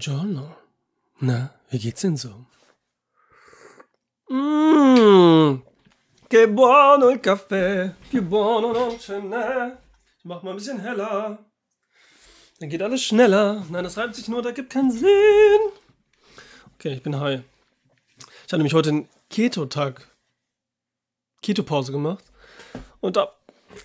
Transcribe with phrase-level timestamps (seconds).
[0.00, 0.56] Buongiorno.
[1.20, 2.46] Na, wie geht's denn so?
[4.30, 5.62] Mmm,
[6.26, 9.76] che buono il caffè, più buono non ce n'è.
[10.16, 11.38] Ich mach mal ein bisschen heller.
[12.60, 13.62] Dann geht alles schneller.
[13.68, 15.60] Nein, das reibt sich nur, da gibt keinen Sinn.
[16.76, 17.42] Okay, ich bin high.
[18.46, 20.08] Ich habe nämlich heute einen Keto-Tag,
[21.42, 22.24] Keto-Pause gemacht.
[23.00, 23.38] Und hab,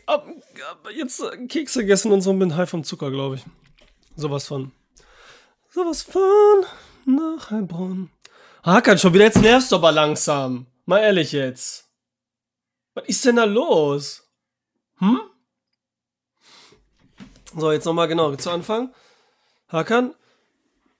[0.07, 3.45] hab, hab jetzt Kekse gegessen und so und bin high vom Zucker, glaube ich.
[4.15, 4.71] Sowas von.
[5.75, 6.65] Sowas von
[7.03, 8.09] nach Heilbronn.
[8.63, 10.67] Hakan, schon wieder jetzt nervst du aber langsam.
[10.85, 11.89] Mal ehrlich jetzt.
[12.93, 14.23] Was ist denn da los?
[14.99, 15.19] Hm?
[17.57, 18.93] So, jetzt nochmal genau zu Anfang.
[19.67, 20.15] Hakan,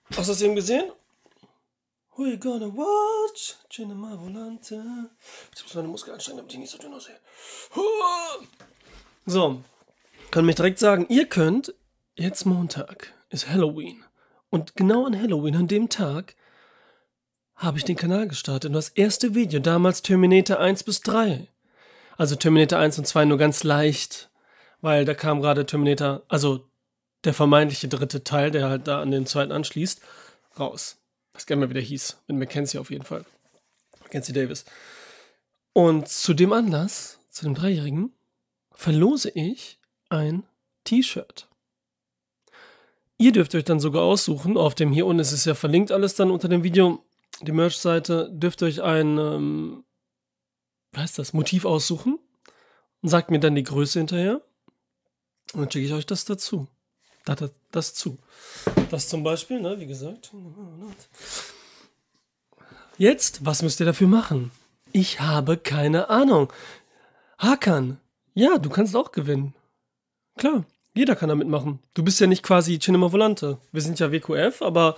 [0.10, 0.92] hast du das eben gesehen?
[2.18, 3.56] You gonna watch?
[3.70, 5.10] Cinema Volante.
[5.56, 7.18] Ich muss meine Muskeln anstrengen, damit ich nicht so dünn aussehe.
[9.26, 9.62] So,
[10.32, 11.74] kann mich direkt sagen, ihr könnt,
[12.18, 14.04] jetzt Montag, ist Halloween.
[14.50, 16.36] Und genau an Halloween, an dem Tag,
[17.56, 18.70] habe ich den Kanal gestartet.
[18.70, 21.48] Und das erste Video, damals Terminator 1 bis 3.
[22.18, 24.30] Also Terminator 1 und 2 nur ganz leicht,
[24.82, 26.70] weil da kam gerade Terminator, also
[27.24, 30.02] der vermeintliche dritte Teil, der halt da an den zweiten anschließt,
[30.60, 30.98] raus.
[31.34, 32.18] Was gerne mal wieder hieß.
[32.28, 33.26] Mit Mackenzie auf jeden Fall.
[34.02, 34.66] Mackenzie Davis.
[35.74, 38.14] Und zu dem Anlass, zu dem Dreijährigen,
[38.72, 40.44] verlose ich ein
[40.86, 41.50] T-Shirt.
[43.18, 46.16] Ihr dürft euch dann sogar aussuchen, auf dem hier unten ist es ja verlinkt alles
[46.16, 47.04] dann unter dem Video,
[47.42, 49.84] die Merch-Seite, dürft euch ein, ähm,
[50.92, 52.20] was heißt das, Motiv aussuchen
[53.02, 54.42] und sagt mir dann die Größe hinterher
[55.54, 56.68] und dann schicke ich euch das dazu.
[57.24, 58.20] Das, das, das zu.
[58.92, 60.32] Das zum Beispiel, ne, wie gesagt.
[62.98, 64.52] Jetzt, was müsst ihr dafür machen?
[64.92, 66.52] Ich habe keine Ahnung.
[67.38, 68.00] Hakan,
[68.34, 69.54] ja, du kannst auch gewinnen.
[70.38, 70.66] Klar.
[70.96, 71.80] Jeder kann da mitmachen.
[71.94, 73.58] Du bist ja nicht quasi Cinema Volante.
[73.74, 74.96] Wir sind ja WQF, aber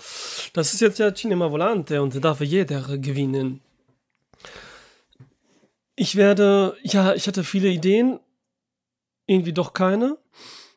[0.54, 3.62] das ist jetzt ja Cinema Volante und da darf jeder gewinnen.
[5.96, 8.20] Ich werde, ja, ich hatte viele Ideen,
[9.26, 10.20] irgendwie doch keine.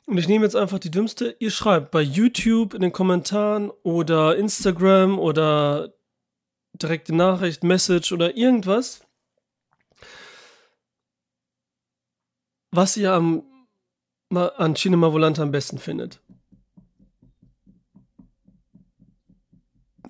[0.06, 1.36] Und ich nehme jetzt einfach die dümmste.
[1.38, 5.92] Ihr schreibt bei YouTube in den Kommentaren oder Instagram oder
[6.72, 9.06] direkte Nachricht, Message oder irgendwas,
[12.70, 13.49] was ihr am
[14.36, 16.20] an Cinema Volante am besten findet.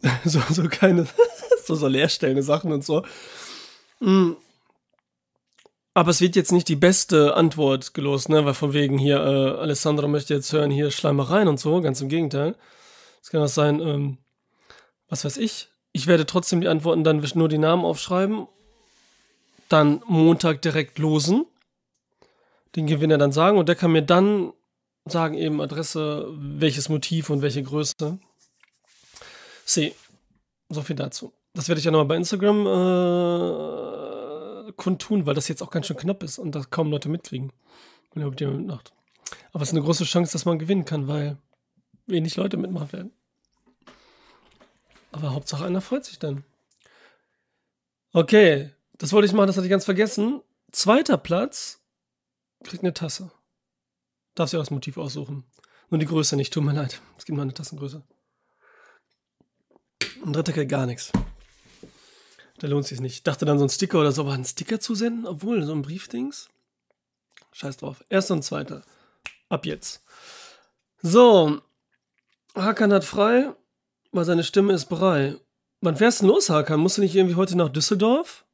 [0.24, 1.06] so, so keine,
[1.64, 3.04] so, so leerstellende Sachen und so.
[4.00, 4.32] Mm.
[5.92, 8.44] Aber es wird jetzt nicht die beste Antwort gelost, ne?
[8.44, 12.08] Weil von wegen hier, äh, Alessandro möchte jetzt hören, hier Schleimereien und so, ganz im
[12.08, 12.56] Gegenteil.
[13.20, 14.18] Es kann auch sein, ähm,
[15.08, 15.68] was weiß ich.
[15.92, 18.46] Ich werde trotzdem die Antworten dann nur die Namen aufschreiben,
[19.68, 21.44] dann Montag direkt losen
[22.76, 24.52] den Gewinner dann sagen und der kann mir dann
[25.06, 28.18] sagen, eben Adresse, welches Motiv und welche Größe.
[29.64, 29.94] See,
[30.68, 31.32] so viel dazu.
[31.54, 35.96] Das werde ich ja nochmal bei Instagram äh, kundtun, weil das jetzt auch ganz schön
[35.96, 37.52] knapp ist und das kaum Leute mitkriegen.
[38.12, 38.92] Wenn ihr mitmacht.
[39.52, 41.38] Aber es ist eine große Chance, dass man gewinnen kann, weil
[42.06, 43.12] wenig Leute mitmachen werden.
[45.12, 46.44] Aber Hauptsache einer freut sich dann.
[48.12, 50.40] Okay, das wollte ich machen, das hatte ich ganz vergessen.
[50.72, 51.79] Zweiter Platz
[52.64, 53.30] kriegt eine Tasse.
[54.34, 55.44] Darf sich auch das Motiv aussuchen.
[55.90, 57.00] Nur die Größe nicht, tut mir leid.
[57.18, 58.02] Es gibt nur eine Tassengröße.
[60.24, 61.12] Ein dritter kriegt gar nichts.
[62.58, 63.14] Da lohnt sich nicht.
[63.14, 65.72] Ich dachte dann so ein Sticker oder so, aber einen Sticker zu senden, obwohl so
[65.72, 66.48] ein Briefdings.
[67.52, 68.04] Scheiß drauf.
[68.08, 68.82] Erster und zweiter.
[69.48, 70.02] Ab jetzt.
[71.02, 71.60] So.
[72.54, 73.54] Hakan hat frei,
[74.12, 75.36] weil seine Stimme ist brei.
[75.80, 76.80] Wann fährst du los, Hakan?
[76.80, 78.44] Musst du nicht irgendwie heute nach Düsseldorf?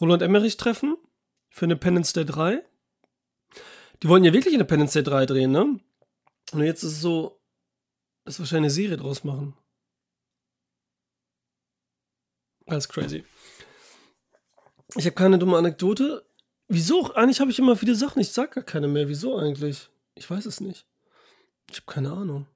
[0.00, 0.96] Roland Emmerich treffen?
[1.50, 2.62] Für eine Penance Day 3?
[4.02, 5.80] Die wollten ja wirklich Independence Day 3 drehen, ne?
[6.52, 7.40] Und jetzt ist es so,
[8.24, 9.56] dass wahrscheinlich eine Serie draus machen.
[12.66, 13.24] Ganz crazy.
[14.96, 16.24] Ich habe keine dumme Anekdote.
[16.68, 17.14] Wieso?
[17.14, 18.20] Eigentlich habe ich immer viele Sachen.
[18.20, 19.08] Ich sag gar keine mehr.
[19.08, 19.88] Wieso eigentlich?
[20.14, 20.86] Ich weiß es nicht.
[21.70, 22.46] Ich habe keine Ahnung.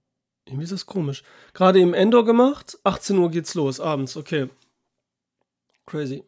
[0.44, 1.23] Irgendwie ist das komisch.
[1.55, 2.79] Gerade im Endor gemacht.
[2.85, 4.17] 18 Uhr geht's los, abends.
[4.17, 4.50] Okay.
[5.87, 6.25] Crazy.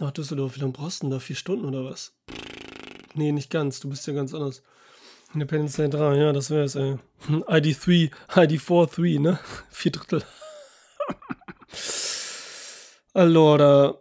[0.00, 1.18] Nach Düsseldorf, wie lange brauchst du denn da?
[1.18, 2.17] Vier Stunden oder was?
[3.18, 3.80] Nee, nicht ganz.
[3.80, 4.62] Du bist ja ganz anders.
[5.34, 6.98] Independence Day 3, ja, das wär's, ey.
[7.26, 9.40] ID3, ID4, 3, ne?
[9.70, 10.24] Vier Drittel.
[13.14, 14.00] Allora.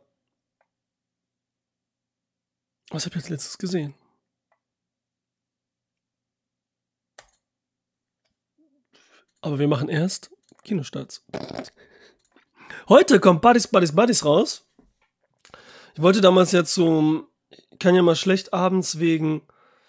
[2.92, 3.96] Was hab ich jetzt letztes gesehen?
[9.42, 10.30] Aber wir machen erst
[10.64, 11.26] Kinostarts.
[12.88, 14.68] Heute kommt Buddies, Buddies, Buddies raus.
[15.96, 17.28] Ich wollte damals ja zum
[17.80, 19.42] kann ja mal schlecht abends wegen.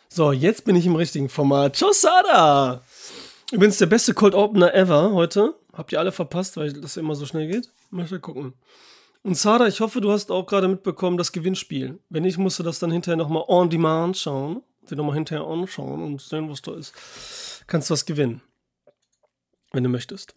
[0.08, 1.76] So, jetzt bin ich im richtigen Format.
[1.76, 2.82] Ciao, Sada!
[3.52, 5.54] Übrigens der beste Cold Opener ever heute.
[5.72, 7.70] Habt ihr alle verpasst, weil das immer so schnell geht?
[7.90, 8.54] Mal gucken.
[9.22, 11.98] Und Sada, ich hoffe, du hast auch gerade mitbekommen das Gewinnspiel.
[12.08, 14.62] Wenn nicht, musst du das dann hinterher nochmal on demand schauen.
[14.88, 16.94] dir nochmal hinterher anschauen und sehen, was da ist.
[17.66, 18.40] Kannst du was gewinnen.
[19.72, 20.34] Wenn du möchtest.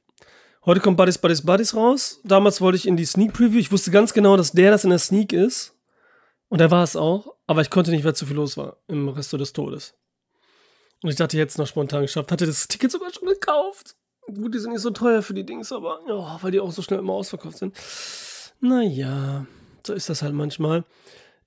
[0.65, 2.19] Heute kommt Buddies, Buddies, Buddies raus.
[2.23, 3.59] Damals wollte ich in die Sneak Preview.
[3.59, 5.73] Ich wusste ganz genau, dass der das in der Sneak ist.
[6.51, 7.33] Und er war es auch.
[7.47, 9.95] Aber ich konnte nicht, weil zu viel los war im Resto des Todes.
[11.01, 12.29] Und ich dachte, jetzt noch spontan geschafft.
[12.29, 13.95] Hatte das Ticket sogar schon gekauft.
[14.27, 16.81] Gut, die sind nicht so teuer für die Dings, aber ja, weil die auch so
[16.81, 17.75] schnell immer ausverkauft sind.
[18.59, 19.47] Naja,
[19.87, 20.83] so ist das halt manchmal.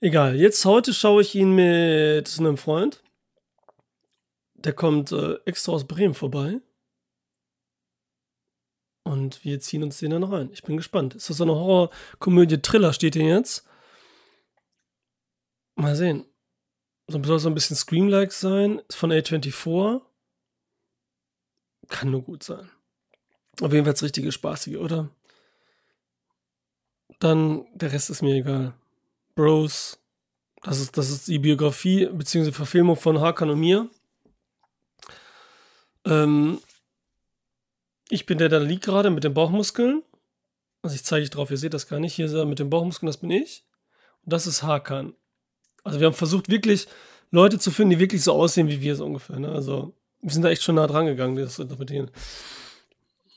[0.00, 3.02] Egal, jetzt heute schaue ich ihn mit einem Freund.
[4.54, 6.60] Der kommt äh, extra aus Bremen vorbei.
[9.02, 10.48] Und wir ziehen uns den dann rein.
[10.50, 11.14] Ich bin gespannt.
[11.14, 12.62] Ist das so eine Horror-Komödie?
[12.62, 13.66] Thriller steht hier jetzt.
[15.76, 16.24] Mal sehen.
[17.06, 18.80] So soll so ein bisschen Scream-like sein.
[18.88, 20.00] Ist von A24.
[21.88, 22.70] Kann nur gut sein.
[23.60, 25.10] Auf jeden Fall das richtige Spaßige, oder?
[27.18, 28.74] Dann der Rest ist mir egal.
[29.34, 30.00] Bros.
[30.62, 32.52] Das ist, das ist die Biografie bzw.
[32.52, 33.88] Verfilmung von Hakan und mir.
[36.06, 36.60] Ähm,
[38.08, 40.02] ich bin der, der liegt gerade mit den Bauchmuskeln.
[40.82, 42.14] Also ich zeige ich drauf, ihr seht das gar nicht.
[42.14, 43.64] Hier er mit den Bauchmuskeln, das bin ich.
[44.24, 45.14] Und das ist Hakan.
[45.84, 46.88] Also wir haben versucht, wirklich
[47.30, 49.38] Leute zu finden, die wirklich so aussehen wie wir so ungefähr.
[49.38, 49.50] Ne?
[49.50, 52.10] Also wir sind da echt schon nah dran gegangen, das interpretieren.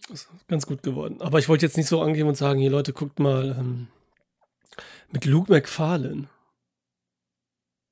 [0.10, 1.22] Das ist ganz gut geworden.
[1.22, 3.88] Aber ich wollte jetzt nicht so angehen und sagen, hier Leute, guckt mal ähm,
[5.12, 6.30] mit Luke McFarlane.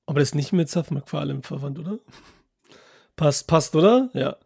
[0.05, 1.99] Aber das ist nicht mit Seth MacFarlane verwandt, oder?
[3.15, 4.09] Passt, passt, oder?
[4.13, 4.37] Ja.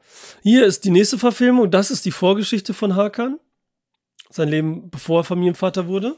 [0.41, 1.69] Hier ist die nächste Verfilmung.
[1.69, 3.39] Das ist die Vorgeschichte von Hakan.
[4.29, 6.15] Sein Leben, bevor er Familienvater wurde.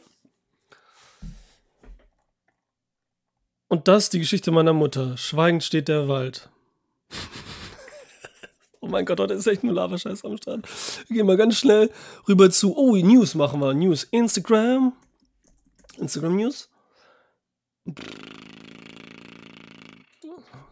[3.72, 5.16] Und das die Geschichte meiner Mutter.
[5.16, 6.50] Schweigend steht der Wald.
[8.82, 10.68] oh mein Gott, heute ist echt nur Lavascheiß am Start.
[11.08, 11.90] Wir gehen mal ganz schnell
[12.28, 12.76] rüber zu.
[12.76, 13.74] Oh, News machen wir.
[13.74, 14.04] News.
[14.12, 14.92] Instagram.
[16.00, 16.70] Instagram News.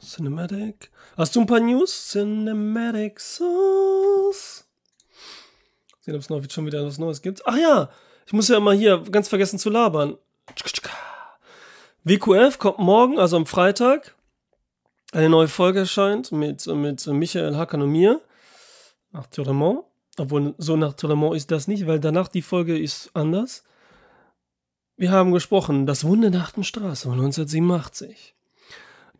[0.01, 0.91] Cinematic.
[1.15, 2.09] Hast du ein paar News?
[2.09, 4.65] Cinematic Sauce.
[6.01, 7.47] Sehen, ob es noch schon wieder was Neues gibt.
[7.47, 7.89] Ach ja,
[8.25, 10.17] ich muss ja mal hier ganz vergessen zu labern.
[12.05, 14.15] WQF kommt morgen, also am Freitag.
[15.11, 18.21] Eine neue Folge erscheint mit, mit Michael Hakan und mir.
[19.11, 19.83] Nach Tournement.
[20.17, 23.63] Obwohl, so nach Tournement ist das nicht, weil danach die Folge ist anders.
[24.95, 28.35] Wir haben gesprochen, das Wunder der achten Straße von 1987.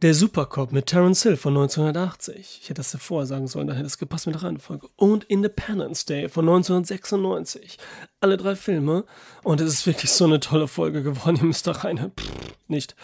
[0.01, 2.59] Der Supercop mit Terence Hill von 1980.
[2.61, 4.87] Ich hätte das davor sagen sollen, da hätte es gepasst mit der Reihenfolge.
[4.95, 7.77] Und Independence Day von 1996.
[8.21, 9.03] Alle drei Filme.
[9.43, 11.35] Und es ist wirklich so eine tolle Folge geworden.
[11.35, 12.13] Ihr müsst da rein.
[12.17, 12.31] Pff,
[12.69, 12.95] nicht.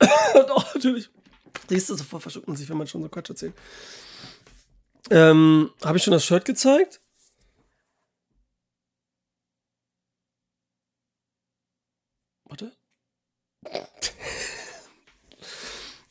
[0.48, 1.10] Doch, natürlich.
[1.68, 3.54] Siehst du, sofort verschluckt man sich, wenn man schon so Quatsch erzählt.
[5.10, 7.00] Ähm, Habe ich schon das Shirt gezeigt?
[12.46, 12.72] Warte.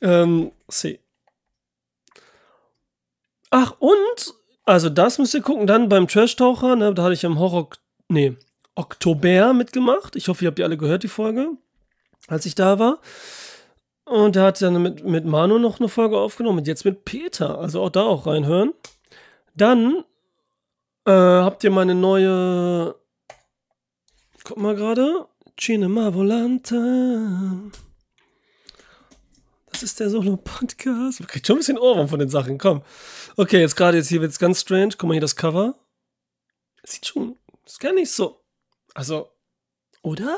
[0.01, 0.99] Ähm, C.
[3.49, 4.33] Ach, und,
[4.65, 7.69] also das müsst ihr gucken, dann beim Trash-Taucher, ne, da hatte ich im Horror,
[8.07, 8.37] nee,
[8.75, 10.15] Oktober mitgemacht.
[10.15, 11.51] Ich hoffe, ihr habt die alle gehört, die Folge,
[12.27, 12.99] als ich da war.
[14.05, 17.59] Und er hat dann mit, mit Manu noch eine Folge aufgenommen und jetzt mit Peter.
[17.59, 18.73] Also auch da auch reinhören.
[19.55, 20.03] Dann
[21.05, 22.95] äh, habt ihr meine neue.
[24.43, 25.27] Guck mal gerade.
[25.57, 27.71] Cinema Volante.
[29.83, 31.19] Ist der Solo-Podcast.
[31.19, 32.59] Man kriegt schon ein bisschen Ohrwurm von den Sachen.
[32.59, 32.83] Komm.
[33.35, 34.89] Okay, jetzt gerade jetzt hier wird es ganz strange.
[34.97, 35.75] Guck mal hier das Cover.
[36.83, 37.37] Sieht schon.
[37.65, 38.41] Ist gar nicht so.
[38.93, 39.31] Also,
[40.03, 40.37] oder?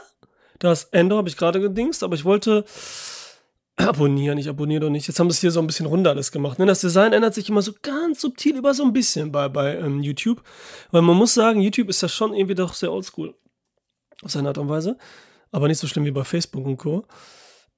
[0.60, 2.64] Das Endo habe ich gerade gedingst, aber ich wollte
[3.76, 4.38] abonnieren.
[4.38, 5.08] Ich abonniere doch nicht.
[5.08, 6.58] Jetzt haben sie es hier so ein bisschen runter alles gemacht.
[6.58, 6.66] Ne?
[6.66, 10.02] Das Design ändert sich immer so ganz subtil über so ein bisschen bei, bei ähm,
[10.02, 10.42] YouTube.
[10.92, 13.36] Weil man muss sagen, YouTube ist ja schon irgendwie doch sehr oldschool.
[14.22, 14.98] Auf seine Art und Weise.
[15.52, 17.06] Aber nicht so schlimm wie bei Facebook und Co.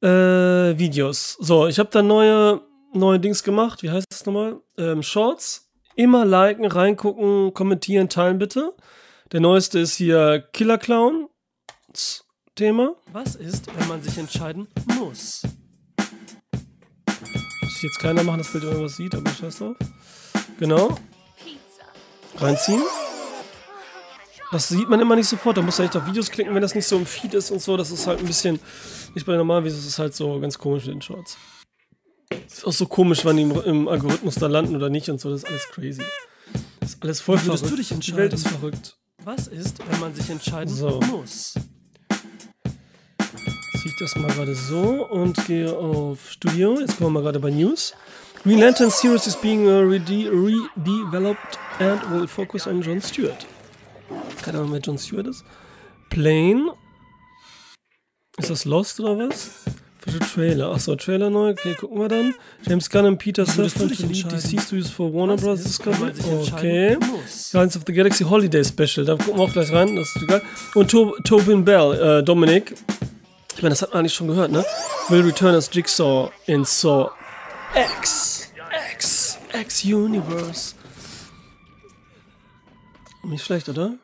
[0.05, 1.35] Äh, Videos.
[1.39, 2.61] So, ich habe da neue,
[2.93, 3.81] neue Dings gemacht.
[3.81, 4.61] Wie heißt das nochmal?
[4.77, 5.71] Ähm, Shorts.
[5.95, 8.75] Immer liken, reingucken, kommentieren, teilen bitte.
[9.31, 11.27] Der neueste ist hier Killer Clown.
[12.53, 12.95] Thema.
[13.11, 14.67] Was ist, wenn man sich entscheiden
[14.99, 15.41] muss?
[17.61, 19.75] Muss jetzt keiner machen, das Bild irgendwas sieht, aber scheiß drauf.
[20.59, 20.95] Genau.
[22.37, 22.81] Reinziehen.
[24.51, 25.57] Das sieht man immer nicht sofort.
[25.57, 27.61] Da muss man echt auf Videos klicken, wenn das nicht so im Feed ist und
[27.61, 27.77] so.
[27.77, 28.59] Das ist halt ein bisschen
[29.13, 29.79] nicht bei den normalen Videos.
[29.79, 31.37] Das ist halt so ganz komisch in den Shorts.
[32.29, 35.19] Das ist auch so komisch, wann die im, im, Algorithmus da landen oder nicht und
[35.19, 35.29] so.
[35.29, 36.03] Das ist alles crazy.
[36.79, 37.71] Das ist alles voll Würdest verrückt.
[37.71, 38.15] Du dich entscheiden?
[38.15, 38.97] Die Welt ist verrückt.
[39.23, 40.99] Was ist, wenn man sich entscheiden so.
[41.11, 41.53] muss?
[43.73, 46.79] Sieht ich das mal gerade so und gehe auf Studio.
[46.79, 47.93] Jetzt kommen wir mal gerade bei News.
[48.43, 53.47] Green Lantern series is being uh, rede redeveloped and will focus on Jon Stewart.
[54.45, 55.43] Keine Ahnung, wer Jon Stewart ist.
[56.11, 56.71] Plane.
[58.37, 59.63] Ist das Lost oder was?
[59.97, 60.71] Für Trailer.
[60.71, 61.49] Achso, Trailer neu.
[61.49, 62.35] Okay, gucken wir dann.
[62.61, 65.63] James Gunn und Peter Safran to lead DC Studios for Warner Bros.
[65.63, 66.11] Discovery.
[66.43, 66.95] Okay.
[67.51, 69.03] Guardians of the Galaxy Holiday Special.
[69.03, 69.95] Da gucken wir auch gleich rein.
[69.95, 70.43] Das ist geil.
[70.75, 72.75] Und to Tobin Bell, äh, Dominic.
[73.55, 74.63] Ich meine, das hat man eigentlich schon gehört, ne?
[75.09, 77.09] Will return as Jigsaw in Saw
[77.73, 78.51] X.
[78.93, 79.39] X.
[79.59, 80.75] X Universe.
[83.23, 83.97] Nicht schlecht, oder?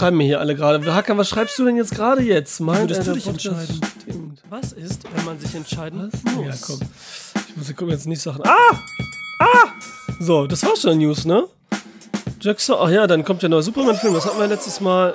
[0.00, 0.94] Schreiben mir hier alle gerade.
[0.94, 2.58] Hacker, was schreibst du denn jetzt gerade jetzt?
[2.58, 3.80] Mein Würdest du dich entscheiden?
[4.00, 4.42] Stimmt.
[4.48, 6.34] Was ist, wenn man sich entscheiden was?
[6.36, 6.46] muss?
[6.46, 6.80] Ja, komm.
[7.50, 8.42] Ich muss gucken, jetzt nicht Sachen.
[8.46, 8.80] Ah!
[9.40, 9.68] Ah!
[10.18, 11.44] So, das war schon News, ne?
[12.40, 12.76] Jackson.
[12.80, 14.14] Ach ja, dann kommt der neue Superman-Film.
[14.14, 15.14] Das hatten wir letztes Mal.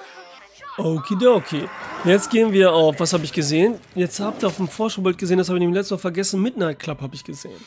[0.78, 1.68] Okidoki.
[2.04, 3.80] Jetzt gehen wir auf, was habe ich gesehen?
[3.96, 6.44] Jetzt habt ihr auf dem Vorschaubild gesehen, das habe ich nämlich letztes Mal vergessen.
[6.44, 7.60] Midnight Club habe ich gesehen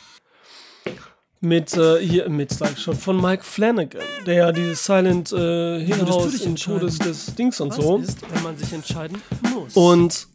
[1.41, 5.81] mit äh, hier mit sag ich schon von Mike Flanagan, der ja dieses Silent äh,
[5.85, 7.99] Hill House im Todes des Dings und Was so.
[7.99, 9.23] Ist, wenn man sich entscheiden
[9.55, 9.75] muss.
[9.75, 10.27] Und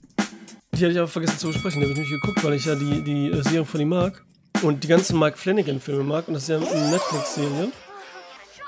[0.71, 2.75] die hatte ich aber vergessen zu besprechen, da habe ich nicht geguckt, weil ich ja
[2.75, 4.23] die die äh, Serie von ihm mag
[4.61, 7.71] und die ganzen Mike Flanagan Filme mag und das ist ja eine Netflix Serie.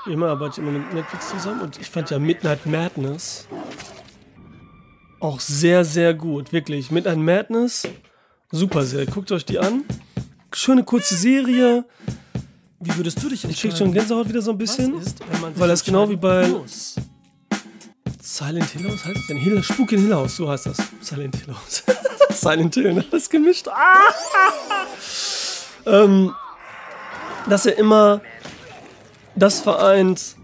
[0.06, 3.48] Immer arbeite ich immer mit Netflix zusammen und ich fand ja Midnight Madness
[5.18, 6.90] auch sehr sehr gut, wirklich.
[6.90, 7.88] Midnight Madness
[8.50, 9.06] super sehr.
[9.06, 9.84] Guckt euch die an.
[10.52, 11.84] Schöne kurze Serie
[12.80, 13.44] wie würdest du dich?
[13.44, 15.00] Ich krieg schon Gänsehaut wieder so ein bisschen.
[15.00, 15.20] Ist,
[15.54, 16.96] weil das genau wie bei muss.
[18.20, 19.36] Silent Hill House heißt es denn?
[19.38, 20.76] Hill, Spuk in Hill House, so heißt das.
[21.00, 21.84] Silent Hill House.
[22.30, 23.04] Silent Hill, ne?
[23.10, 23.68] alles gemischt.
[23.68, 24.02] Ah!
[25.86, 26.34] ähm,
[27.48, 28.20] dass er immer
[29.36, 30.36] das vereint,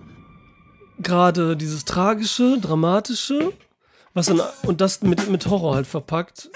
[1.00, 3.52] gerade dieses tragische, dramatische,
[4.14, 6.50] was dann, und das mit, mit Horror halt verpackt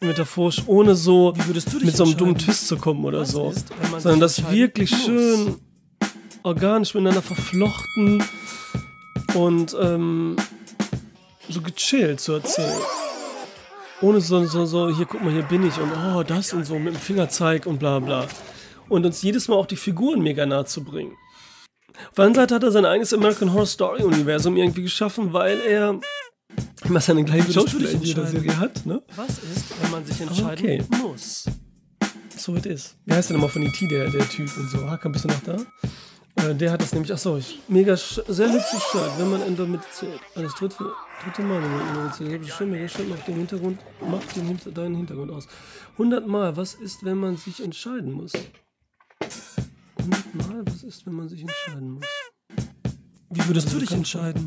[0.00, 1.32] metaphorisch, ohne so
[1.80, 3.50] mit so einem dummen Twist zu kommen oder so.
[3.50, 5.04] Ist, sondern das wirklich muss.
[5.04, 5.56] schön
[6.42, 8.22] organisch miteinander verflochten
[9.34, 10.36] und ähm,
[11.48, 12.80] so gechillt zu erzählen.
[14.02, 16.78] Ohne so, so, so, hier guck mal, hier bin ich und oh, das und so
[16.78, 18.26] mit dem Fingerzeig und bla bla.
[18.88, 21.16] Und uns jedes Mal auch die Figuren mega nah zu bringen.
[22.10, 25.60] Auf der anderen Seite hat er sein eigenes American Horror Story Universum irgendwie geschaffen, weil
[25.60, 25.98] er
[26.84, 29.02] immer seine gleichen Schauspieler in jeder Serie hat, ne?
[29.16, 30.84] Was ist, wenn man sich entscheiden okay.
[31.02, 31.46] muss?
[32.36, 32.94] So it is.
[33.04, 34.88] Wie heißt der nochmal von E.T., der, der Typ und so?
[34.88, 35.56] Hakan, bist du noch da?
[36.36, 40.20] Äh, der hat das nämlich, achso, mega, sehr hübsches Shirt, wenn man in damit zählt.
[40.34, 40.92] Das dritte,
[41.24, 41.62] dritte Mal.
[42.08, 45.48] Das ist schön, mega schön, macht den Hintergrund, macht den, deinen Hintergrund aus.
[45.92, 48.32] 100 Mal, was ist, wenn man sich entscheiden muss?
[49.98, 52.04] 100 Mal, was ist, wenn man sich entscheiden muss?
[53.30, 54.46] Wie würdest du dich entscheiden?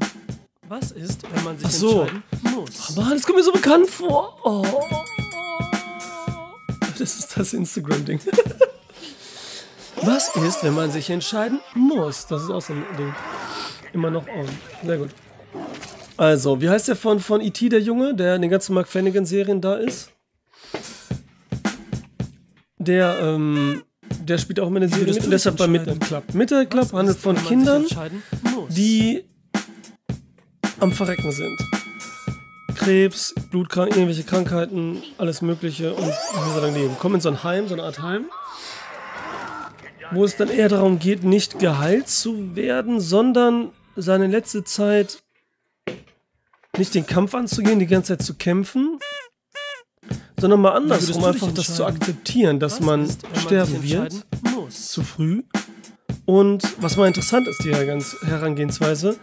[0.70, 2.02] Was ist, wenn man sich Ach so.
[2.02, 2.94] entscheiden muss?
[2.96, 4.38] Oh Mann, das kommt mir so bekannt vor.
[4.44, 4.64] Oh.
[7.00, 8.20] Das ist das Instagram-Ding.
[10.04, 12.28] Was ist, wenn man sich entscheiden muss?
[12.28, 13.12] Das ist auch so ein Ding.
[13.94, 14.48] Immer noch on.
[14.86, 15.10] Sehr gut.
[16.18, 19.62] Also, wie heißt der von, von E.T., der Junge, der in den ganzen Mark Flanagan-Serien
[19.62, 20.12] da ist?
[22.78, 23.82] Der, ähm,
[24.22, 26.32] der spielt auch immer eine Serie mit deshalb bei Midnight Club.
[26.36, 27.88] Midnight Club handelt von Kindern,
[28.70, 29.24] die
[30.80, 31.60] am Verrecken sind.
[32.76, 36.98] Krebs, Blutkrank, irgendwelche Krankheiten, alles Mögliche und wie soll leben.
[36.98, 38.26] Kommen in so ein Heim, so eine Art Heim,
[40.12, 45.22] wo es dann eher darum geht, nicht geheilt zu werden, sondern seine letzte Zeit
[46.78, 49.00] nicht den Kampf anzugehen, die ganze Zeit zu kämpfen,
[50.40, 54.26] sondern mal andersrum einfach das zu akzeptieren, dass was man ist, sterben wird,
[54.70, 55.44] zu früh.
[56.26, 59.18] Und was mal interessant ist, die Herangehensweise,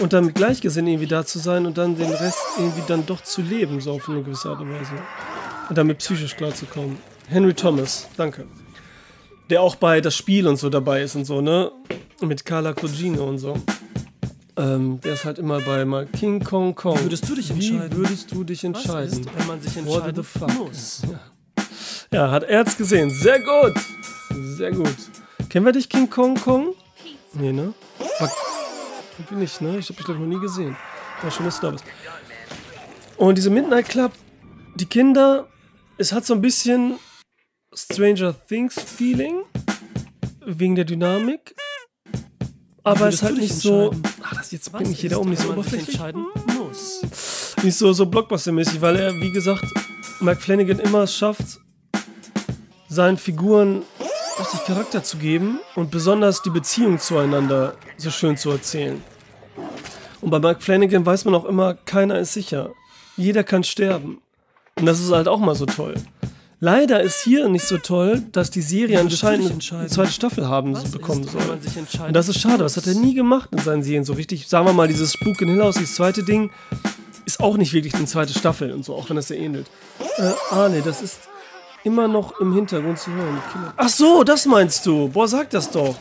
[0.00, 3.20] und dann mit Gleichgesinnten irgendwie da zu sein und dann den Rest irgendwie dann doch
[3.20, 4.92] zu leben, so auf eine gewisse Art und Weise.
[5.68, 6.96] Und damit psychisch klarzukommen.
[7.28, 8.46] Henry Thomas, danke.
[9.50, 11.70] Der auch bei das Spiel und so dabei ist und so, ne?
[12.20, 13.56] Mit Carla Cugino und so.
[14.56, 16.98] Ähm, der ist halt immer bei mal King Kong Kong.
[16.98, 17.90] Wie würdest du dich entscheiden?
[17.90, 19.10] Wie würdest du dich entscheiden?
[19.10, 20.58] Was ist, wenn man sich entscheiden What the fuck?
[20.58, 21.02] muss?
[21.10, 22.18] Ja.
[22.18, 23.10] ja, hat Erz gesehen.
[23.10, 23.74] Sehr gut.
[24.56, 24.96] Sehr gut.
[25.48, 26.74] Kennen wir dich, King Kong Kong?
[27.34, 27.72] Nee, ne?
[28.18, 28.30] War
[29.22, 29.78] irgendwie nicht, ne?
[29.78, 30.76] Ich habe dich, glaube ich, noch nie gesehen.
[31.22, 31.84] War schön, dass du da bist.
[33.16, 34.12] Und diese Midnight Club,
[34.74, 35.48] die Kinder,
[35.98, 36.98] es hat so ein bisschen
[37.74, 39.42] Stranger Things Feeling.
[40.44, 41.54] Wegen der Dynamik.
[42.82, 43.92] Aber es ist halt nicht so.
[44.22, 45.90] Ah, das jetzt bringt nicht jeder um, nicht so oberflächlich.
[45.90, 46.26] Entscheiden
[46.58, 47.02] muss.
[47.62, 49.64] Nicht so, so Blockbuster-mäßig, weil er, wie gesagt,
[50.20, 51.60] Mike Flanagan immer es schafft,
[52.88, 53.84] seinen Figuren
[54.40, 59.00] richtig Charakter zu geben und besonders die Beziehung zueinander so schön zu erzählen.
[60.22, 62.70] Und bei Mark Flanagan weiß man auch immer, keiner ist sicher.
[63.16, 64.22] Jeder kann sterben.
[64.78, 65.94] Und das ist halt auch mal so toll.
[66.60, 70.92] Leider ist hier nicht so toll, dass die Serie anscheinend eine zweite Staffel haben Was
[70.92, 72.06] bekommen ist, soll.
[72.06, 74.46] Und das ist schade, das hat er nie gemacht in seinen Serien so richtig.
[74.46, 76.50] Sagen wir mal, dieses Spook in Hill House, dieses zweite Ding,
[77.26, 79.66] ist auch nicht wirklich eine zweite Staffel und so, auch wenn das sehr ähnelt.
[80.18, 81.18] Äh, ah, nee, das ist
[81.82, 83.42] immer noch im Hintergrund zu hören.
[83.76, 85.08] Ach so, das meinst du.
[85.08, 85.96] Boah, sag das doch.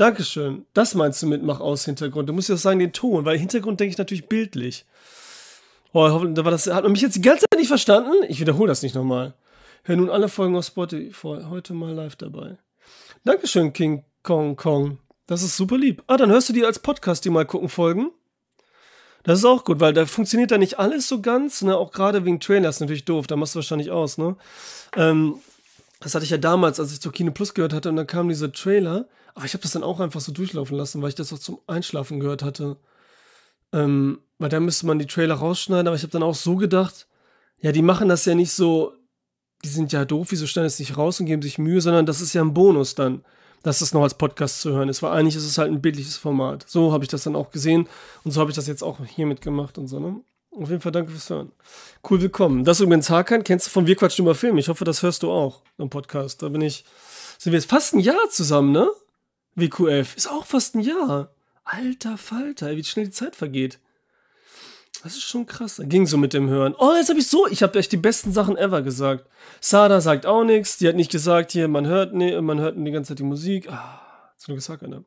[0.00, 0.64] Dankeschön.
[0.72, 2.26] Das meinst du mit Mach aus Hintergrund.
[2.26, 4.86] Du musst ja sagen den Ton, weil Hintergrund denke ich natürlich bildlich.
[5.92, 8.14] Oh, ich hoffe, da war das, hat man mich jetzt die ganze Zeit nicht verstanden?
[8.28, 9.34] Ich wiederhole das nicht nochmal.
[9.82, 11.40] Hör nun alle Folgen auf Spotify.
[11.50, 12.56] Heute mal live dabei.
[13.24, 14.96] Dankeschön, King Kong Kong.
[15.26, 16.02] Das ist super lieb.
[16.06, 18.10] Ah, dann hörst du die als Podcast, die mal gucken, Folgen.
[19.24, 21.76] Das ist auch gut, weil da funktioniert da nicht alles so ganz, ne?
[21.76, 24.36] Auch gerade wegen Trailers natürlich doof, da machst du wahrscheinlich aus, ne?
[24.96, 25.34] Ähm,
[26.00, 28.30] das hatte ich ja damals, als ich zur Kino Plus gehört hatte, und dann kam
[28.30, 29.06] dieser Trailer.
[29.34, 31.58] Aber ich habe das dann auch einfach so durchlaufen lassen, weil ich das auch zum
[31.66, 32.76] Einschlafen gehört hatte.
[33.72, 37.06] Ähm, weil da müsste man die Trailer rausschneiden, aber ich habe dann auch so gedacht,
[37.60, 38.94] ja, die machen das ja nicht so,
[39.64, 42.20] die sind ja doof, wieso schneiden es nicht raus und geben sich Mühe, sondern das
[42.20, 43.24] ist ja ein Bonus dann,
[43.62, 46.16] dass das noch als Podcast zu hören ist, weil eigentlich ist es halt ein bildliches
[46.16, 46.64] Format.
[46.66, 47.86] So habe ich das dann auch gesehen
[48.24, 50.20] und so habe ich das jetzt auch hiermit gemacht und so, ne?
[50.52, 51.52] Auf jeden Fall danke fürs Hören.
[52.08, 52.64] Cool, willkommen.
[52.64, 54.58] Das ist übrigens Hakan, kennst du von Wir quatschen über Film.
[54.58, 56.42] Ich hoffe, das hörst du auch im Podcast.
[56.42, 56.84] Da bin ich,
[57.38, 58.90] sind wir jetzt fast ein Jahr zusammen, ne?
[59.60, 60.16] WQF.
[60.16, 61.30] Ist auch fast ein Jahr.
[61.64, 63.78] Alter Falter, wie schnell die Zeit vergeht.
[65.02, 65.80] Das ist schon krass.
[65.84, 66.74] Ging so mit dem Hören.
[66.78, 69.28] Oh, jetzt habe ich so, ich habe echt die besten Sachen ever gesagt.
[69.60, 70.78] Sada sagt auch nichts.
[70.78, 73.70] Die hat nicht gesagt, hier, man hört, nee, man hört die ganze Zeit die Musik.
[73.70, 75.04] Ah, hat's nur gesagt, ne?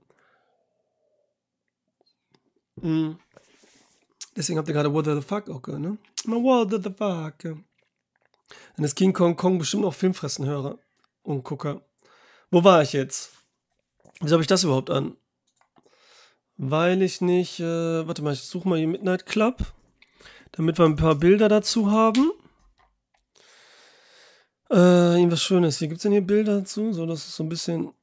[2.77, 3.17] Mm.
[4.35, 5.97] Deswegen habt ihr gerade What the fuck auch gehört, ne?
[6.25, 7.63] What the fuck.
[8.75, 10.79] Dann ist King Kong Kong bestimmt auch Filmfressenhörer
[11.21, 11.81] und Gucker.
[12.49, 13.31] Wo war ich jetzt?
[14.23, 15.17] Wieso habe ich das überhaupt an?
[16.55, 19.73] Weil ich nicht, äh, warte mal, ich suche mal hier Midnight Club,
[20.53, 22.31] damit wir ein paar Bilder dazu haben.
[24.71, 25.77] Äh, irgendwas Schönes.
[25.79, 26.93] Hier gibt es denn hier Bilder dazu?
[26.93, 27.93] So, das ist so ein bisschen.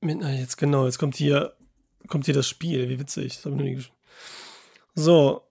[0.00, 1.56] Midnight, jetzt genau, jetzt kommt hier,
[2.08, 2.88] kommt hier das Spiel.
[2.88, 3.36] Wie witzig.
[3.36, 3.92] Das hab ich noch nie gesch-
[4.94, 5.42] So.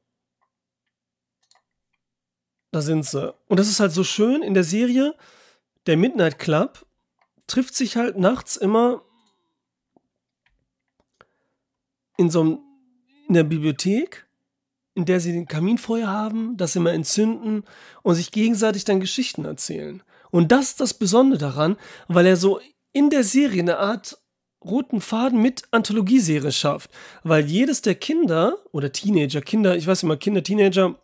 [2.72, 3.32] Da sind sie.
[3.48, 5.16] Und das ist halt so schön in der Serie.
[5.86, 6.84] Der Midnight Club
[7.46, 9.04] trifft sich halt nachts immer
[12.22, 12.60] in so einem,
[13.28, 14.28] in der Bibliothek,
[14.94, 17.64] in der sie den Kaminfeuer haben, das immer entzünden
[18.04, 20.04] und sich gegenseitig dann Geschichten erzählen.
[20.30, 22.60] Und das ist das Besondere daran, weil er so
[22.94, 24.18] in der Serie eine Art
[24.64, 26.92] roten Faden mit Anthologieserie schafft.
[27.24, 31.00] Weil jedes der Kinder oder Teenager, Kinder, ich weiß immer, Kinder, Teenager,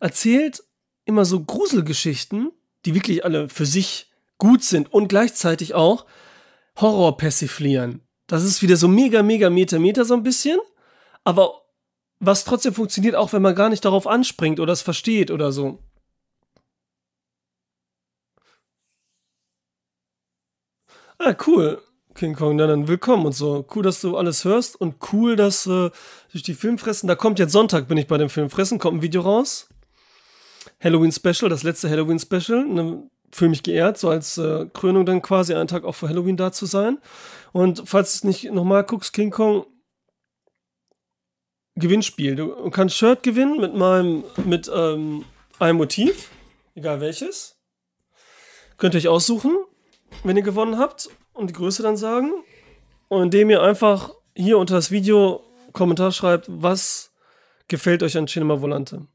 [0.00, 0.64] erzählt
[1.04, 2.50] immer so Gruselgeschichten,
[2.84, 6.06] die wirklich alle für sich gut sind und gleichzeitig auch
[6.76, 8.05] Horror persiflieren.
[8.26, 10.58] Das ist wieder so mega, mega, Meter, Meter so ein bisschen.
[11.24, 11.62] Aber
[12.18, 15.78] was trotzdem funktioniert, auch wenn man gar nicht darauf anspringt oder es versteht oder so.
[21.18, 21.82] Ah, cool.
[22.14, 23.66] King Kong, na dann willkommen und so.
[23.74, 25.90] Cool, dass du alles hörst und cool, dass äh,
[26.32, 29.20] durch die Filmfressen, da kommt jetzt Sonntag, bin ich bei dem Filmfressen, kommt ein Video
[29.20, 29.68] raus.
[30.80, 32.64] Halloween Special, das letzte Halloween Special.
[32.64, 36.36] Ne, Fühle mich geehrt, so als äh, Krönung dann quasi einen Tag auch vor Halloween
[36.36, 36.98] da zu sein.
[37.52, 39.66] Und falls du nicht nochmal guckst, King Kong,
[41.76, 42.36] Gewinnspiel.
[42.36, 45.24] Du kannst Shirt gewinnen mit meinem, mit ähm,
[45.58, 46.30] einem Motiv,
[46.74, 47.58] egal welches.
[48.78, 49.56] Könnt ihr euch aussuchen,
[50.24, 52.32] wenn ihr gewonnen habt und die Größe dann sagen.
[53.08, 57.12] Und indem ihr einfach hier unter das Video Kommentar schreibt, was
[57.68, 59.06] gefällt euch an Cinema Volante.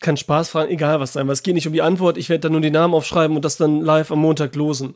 [0.00, 2.18] Kann Spaß fragen, egal was sein, weil es geht nicht um die Antwort.
[2.18, 4.94] Ich werde dann nur die Namen aufschreiben und das dann live am Montag losen.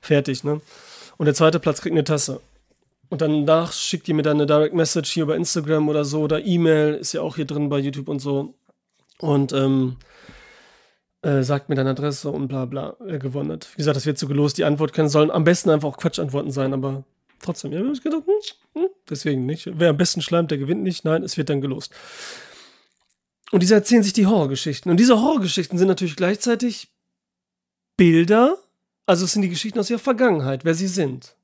[0.00, 0.60] Fertig, ne?
[1.18, 2.40] Und der zweite Platz kriegt eine Tasse.
[3.10, 6.44] Und danach schickt ihr mir dann eine Direct Message hier über Instagram oder so oder
[6.44, 8.54] E-Mail, ist ja auch hier drin bei YouTube und so.
[9.20, 9.96] Und ähm,
[11.22, 13.68] äh, sagt mir deine Adresse und bla bla, wer gewonnen hat.
[13.72, 14.58] Wie gesagt, das wird so gelost.
[14.58, 17.04] Die Antwort können, sollen am besten einfach auch Quatschantworten sein, aber
[17.42, 19.68] trotzdem, ja, haben uns gedacht, hm, hm, deswegen nicht.
[19.74, 21.04] Wer am besten schleimt, der gewinnt nicht.
[21.04, 21.92] Nein, es wird dann gelost.
[23.50, 24.90] Und diese erzählen sich die Horrorgeschichten.
[24.90, 26.88] Und diese Horrorgeschichten sind natürlich gleichzeitig
[27.96, 28.58] Bilder,
[29.06, 31.34] also es sind die Geschichten aus ihrer Vergangenheit, wer sie sind.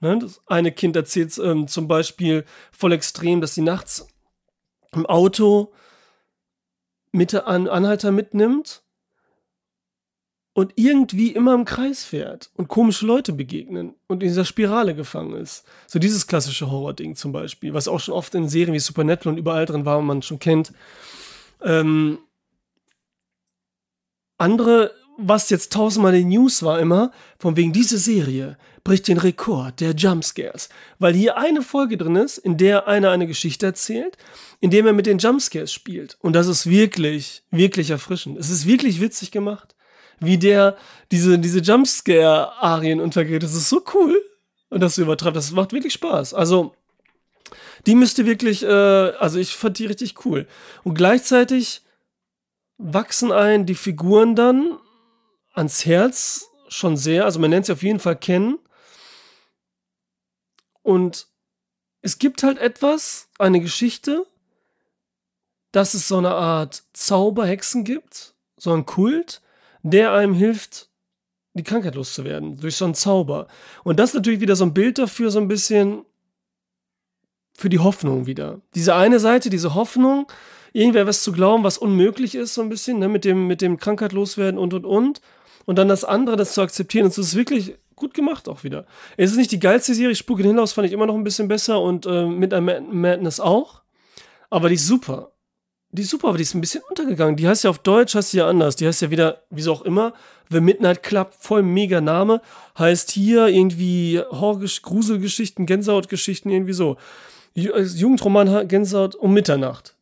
[0.00, 0.18] Ne?
[0.18, 4.06] Das eine Kind erzählt ähm, zum Beispiel voll extrem, dass sie nachts
[4.92, 5.72] im Auto
[7.12, 8.82] Mitte an Anhalter mitnimmt
[10.54, 15.34] und irgendwie immer im Kreis fährt und komische Leute begegnen und in dieser Spirale gefangen
[15.34, 15.64] ist.
[15.86, 19.38] So dieses klassische Horror-Ding zum Beispiel, was auch schon oft in Serien wie Supernatural und
[19.38, 20.72] überall drin war und man schon kennt.
[21.64, 22.18] Ähm,
[24.38, 29.80] andere was jetzt tausendmal in News war immer, von wegen diese Serie bricht den Rekord
[29.80, 30.68] der Jumpscares.
[30.98, 34.16] Weil hier eine Folge drin ist, in der einer eine Geschichte erzählt,
[34.60, 36.16] in dem er mit den Jumpscares spielt.
[36.20, 38.38] Und das ist wirklich, wirklich erfrischend.
[38.38, 39.74] Es ist wirklich witzig gemacht,
[40.18, 40.76] wie der
[41.10, 43.42] diese, diese Jumpscare-Arien untergeht.
[43.42, 44.20] Das ist so cool.
[44.70, 45.36] Und das übertreibt.
[45.36, 46.32] Das macht wirklich Spaß.
[46.34, 46.74] Also,
[47.86, 50.46] die müsste wirklich, äh, also ich fand die richtig cool.
[50.84, 51.82] Und gleichzeitig
[52.78, 54.78] wachsen ein die Figuren dann
[55.52, 57.24] ans Herz schon sehr.
[57.24, 58.58] Also man nennt sie auf jeden Fall kennen.
[60.82, 61.28] Und
[62.00, 64.26] es gibt halt etwas, eine Geschichte,
[65.70, 69.40] dass es so eine Art Zauberhexen gibt, so ein Kult,
[69.82, 70.90] der einem hilft,
[71.54, 73.46] die Krankheit loszuwerden, durch so einen Zauber.
[73.84, 76.04] Und das ist natürlich wieder so ein Bild dafür, so ein bisschen
[77.54, 78.60] für die Hoffnung wieder.
[78.74, 80.26] Diese eine Seite, diese Hoffnung,
[80.72, 83.76] irgendwer was zu glauben, was unmöglich ist, so ein bisschen, ne, mit dem, mit dem
[83.76, 85.20] Krankheit loswerden und und und.
[85.64, 87.04] Und dann das andere, das zu akzeptieren.
[87.04, 88.84] Und es ist wirklich gut gemacht auch wieder.
[89.16, 91.46] Es ist nicht die geilste Serie, Spuk in Hinaus fand ich immer noch ein bisschen
[91.46, 93.82] besser und äh, mit einem Madness auch.
[94.50, 95.32] Aber die ist super.
[95.92, 97.36] Die ist super, aber die ist ein bisschen untergegangen.
[97.36, 98.76] Die heißt ja auf Deutsch, heißt sie ja anders.
[98.76, 100.14] Die heißt ja wieder, wieso auch immer,
[100.50, 102.40] The Midnight Club, voll mega Name.
[102.78, 106.96] Heißt hier irgendwie Horgisch, Gruselgeschichten, Gänsehautgeschichten, irgendwie so.
[107.54, 109.96] Äh, Jugendroman Gänsehaut um Mitternacht.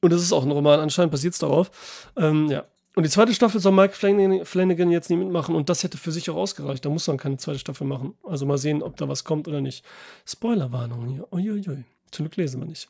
[0.00, 2.08] Und das ist auch ein Roman, anscheinend basiert es darauf.
[2.16, 2.64] Ähm, ja.
[2.96, 6.28] Und die zweite Staffel soll Mike Flanagan jetzt nicht mitmachen und das hätte für sich
[6.28, 6.84] auch ausgereicht.
[6.84, 8.14] Da muss man keine zweite Staffel machen.
[8.24, 9.84] Also mal sehen, ob da was kommt oder nicht.
[10.26, 11.32] Spoilerwarnung hier.
[11.32, 11.84] Uiuiui.
[12.10, 12.88] Zum Glück lesen wir nicht.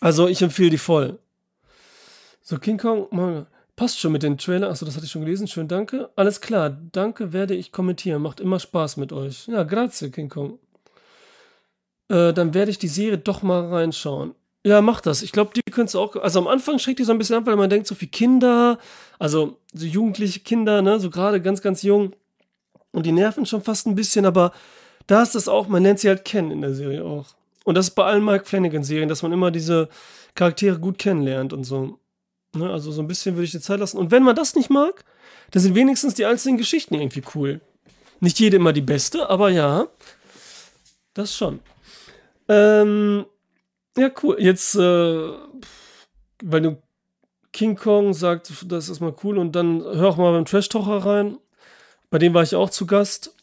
[0.00, 1.18] Also ich empfehle die voll.
[2.42, 4.70] So, King Kong, mal, passt schon mit den Trailer.
[4.70, 5.48] Achso, das hatte ich schon gelesen.
[5.48, 6.10] Schön, danke.
[6.14, 8.22] Alles klar, danke, werde ich kommentieren.
[8.22, 9.48] Macht immer Spaß mit euch.
[9.48, 10.58] Ja, grazie, King Kong.
[12.12, 14.34] Äh, dann werde ich die Serie doch mal reinschauen.
[14.64, 15.22] Ja, mach das.
[15.22, 16.14] Ich glaube, die könntest du auch.
[16.16, 18.78] Also am Anfang schreckt die so ein bisschen ab, weil man denkt, so viel Kinder,
[19.18, 22.12] also so jugendliche Kinder, ne, so gerade ganz, ganz jung.
[22.92, 24.52] Und die nerven schon fast ein bisschen, aber
[25.06, 27.28] da ist das auch, man nennt sie halt kennen in der Serie auch.
[27.64, 29.88] Und das ist bei allen Mike Flanagan-Serien, dass man immer diese
[30.34, 31.98] Charaktere gut kennenlernt und so.
[32.54, 33.96] Ne, also so ein bisschen würde ich die Zeit lassen.
[33.96, 35.04] Und wenn man das nicht mag,
[35.50, 37.62] dann sind wenigstens die einzelnen Geschichten irgendwie cool.
[38.20, 39.86] Nicht jede immer die beste, aber ja,
[41.14, 41.60] das schon.
[42.52, 43.26] Ähm,
[43.96, 44.36] ja, cool.
[44.38, 45.32] Jetzt, äh,
[46.42, 46.82] weil du
[47.52, 51.04] King Kong sagt, das ist mal cool und dann hör auch mal beim Trash Talker
[51.06, 51.38] rein.
[52.10, 53.34] Bei dem war ich auch zu Gast.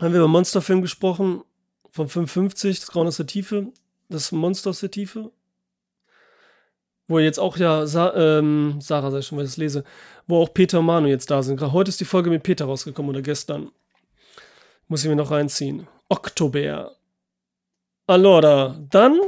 [0.00, 1.42] Haben wir über Monsterfilm gesprochen
[1.90, 3.68] von 55, das Grauen aus der Tiefe,
[4.08, 5.30] das Monster aus der Tiefe.
[7.06, 9.84] Wo jetzt auch ja Sa ähm, Sarah, ich schon, weil ich das lese,
[10.26, 11.56] wo auch Peter und Manu jetzt da sind.
[11.56, 13.70] Gerade heute ist die Folge mit Peter rausgekommen oder gestern.
[14.88, 15.86] Muss ich mir noch reinziehen.
[16.08, 16.92] Oktober.
[18.12, 19.18] Allora, dann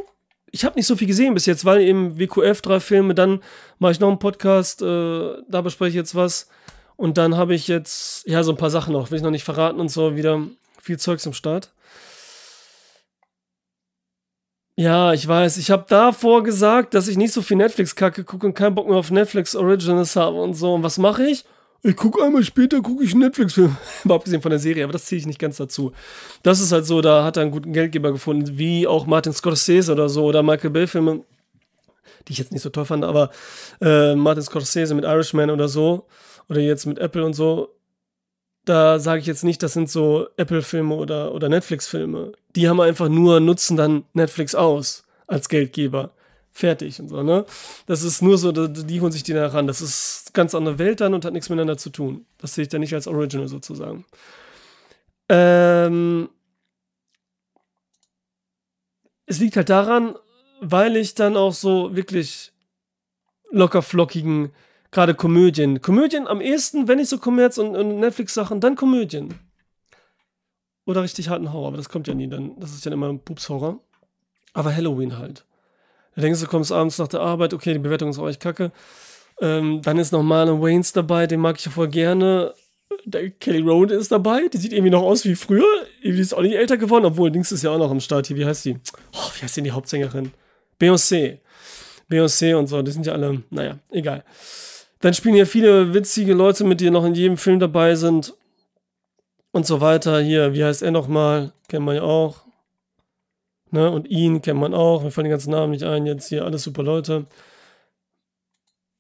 [0.51, 3.43] ich habe nicht so viel gesehen bis jetzt, weil eben WQF drei Filme, dann
[3.79, 6.51] mache ich noch einen Podcast, äh, da bespreche ich jetzt was.
[6.97, 9.43] Und dann habe ich jetzt, ja, so ein paar Sachen noch, will ich noch nicht
[9.43, 10.47] verraten und so, wieder
[10.83, 11.73] viel Zeugs am Start.
[14.77, 18.55] Ja, ich weiß, ich habe davor gesagt, dass ich nicht so viel Netflix-Kacke gucke und
[18.55, 20.75] keinen Bock mehr auf Netflix Originals habe und so.
[20.75, 21.47] Und was mache ich?
[21.87, 23.77] Ich gucke einmal später, gucke ich einen Netflix-Film.
[24.05, 25.93] War abgesehen von der Serie, aber das ziehe ich nicht ganz dazu.
[26.43, 29.93] Das ist halt so, da hat er einen guten Geldgeber gefunden, wie auch Martin Scorsese
[29.93, 31.25] oder so oder Michael Bay-Filme,
[32.27, 33.31] die ich jetzt nicht so toll fand, aber
[33.83, 36.07] äh, Martin Scorsese mit Irishman oder so
[36.49, 37.69] oder jetzt mit Apple und so.
[38.65, 42.33] Da sage ich jetzt nicht, das sind so Apple-Filme oder, oder Netflix-Filme.
[42.57, 46.14] Die haben einfach nur, nutzen dann Netflix aus als Geldgeber
[46.55, 47.45] fertig und so, ne?
[47.87, 49.67] Das ist nur so, die holen sich die da ran.
[49.67, 52.27] Das ist ganz andere Welt dann und hat nichts miteinander zu tun.
[52.39, 54.07] Das sehe ich dann nicht als Original sozusagen.
[55.29, 56.29] Ähm,
[59.27, 60.15] es liegt halt daran,
[60.61, 62.53] weil ich dann auch so wirklich
[63.51, 64.53] locker flockigen,
[64.93, 65.83] gerade Komödien.
[65.83, 69.35] Komödien am ehesten, wenn ich so Kommerz und, und Netflix-Sachen, dann Komödien.
[70.87, 72.61] Oder richtig harten Horror, aber das kommt ja nie dann.
[72.61, 73.81] Das ist ja immer ein Pups-Horror.
[74.53, 75.45] Aber Halloween halt.
[76.15, 78.73] Da denkst du, kommst abends nach der Arbeit, okay, die Bewertung ist auch echt kacke.
[79.41, 82.55] Ähm, dann ist noch Marlon Waynes dabei, den mag ich ja voll gerne.
[83.05, 85.67] Der Kelly Rowan ist dabei, die sieht irgendwie noch aus wie früher.
[86.03, 88.37] Die ist auch nicht älter geworden, obwohl Dings ist ja auch noch am Start hier.
[88.37, 88.77] Wie heißt die?
[89.13, 90.31] Oh, wie heißt denn die Hauptsängerin?
[90.81, 91.39] Beyoncé.
[92.09, 94.25] Beyoncé und so, die sind ja alle, naja, egal.
[95.01, 98.35] Dann spielen hier viele witzige Leute mit, die noch in jedem Film dabei sind.
[99.53, 100.21] Und so weiter.
[100.21, 101.53] Hier, wie heißt er nochmal?
[101.69, 102.44] Kennen wir ja auch.
[103.71, 103.91] Ne?
[103.91, 105.03] Und ihn kennt man auch.
[105.03, 106.07] Mir fallen die ganzen Namen nicht ein.
[106.07, 107.27] Jetzt hier alles super Leute.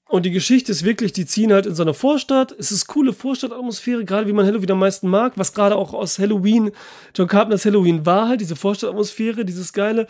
[0.08, 2.52] Und die Geschichte ist wirklich, die ziehen halt in so eine Vorstadt.
[2.52, 6.18] Es ist coole Vorstadtatmosphäre, gerade wie man Halloween am meisten mag, was gerade auch aus
[6.18, 6.72] Halloween,
[7.14, 10.06] John Carpenters Halloween war halt, diese Vorstadtatmosphäre, dieses geile,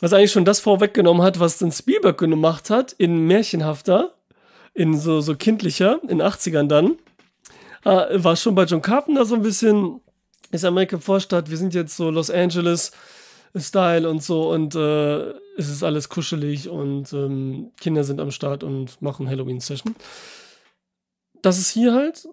[0.00, 4.14] was eigentlich schon das vorweggenommen hat, was dann Spielberg gemacht hat in Märchenhafter.
[4.74, 6.98] in so, so kindlicher, in 80ern dann.
[7.84, 10.00] Äh, war schon bei John Carpenter so ein bisschen,
[10.50, 12.92] ist Amerika Vorstadt, wir sind jetzt so Los Angeles
[13.56, 18.64] Style und so und äh, es ist alles kuschelig und ähm, Kinder sind am Start
[18.64, 19.94] und machen Halloween-Session.
[21.42, 22.28] Das ist hier halt